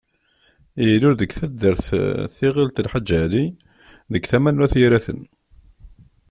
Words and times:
Ilul 0.87 1.13
deg 1.19 1.31
taddart 1.37 1.85
Tiɣilt 2.35 2.83
Lḥaǧ 2.85 3.09
Ali, 3.23 3.45
deg 4.13 4.23
tama 4.29 4.49
n 4.51 4.59
Wat 4.59 4.73
Yiraten. 4.79 5.21